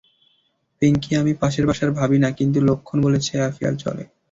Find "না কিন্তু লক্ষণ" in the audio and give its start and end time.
2.23-2.97